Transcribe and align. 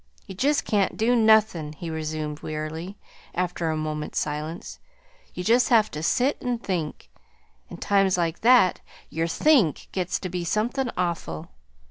"You 0.25 0.33
just 0.33 0.65
can't 0.65 0.97
do 0.97 1.15
nothin'," 1.15 1.73
he 1.73 1.91
resumed 1.91 2.39
wearily, 2.39 2.97
after 3.35 3.69
a 3.69 3.77
moment's 3.77 4.17
silence. 4.17 4.79
"You 5.35 5.43
just 5.43 5.69
have 5.69 5.91
to 5.91 6.01
sit 6.01 6.41
and 6.41 6.59
think; 6.59 7.11
and 7.69 7.79
times 7.79 8.17
like 8.17 8.39
that 8.39 8.79
your 9.11 9.27
THINK 9.27 9.89
gets 9.91 10.19
to 10.21 10.29
be 10.29 10.43
something 10.43 10.89
awful. 10.97 11.51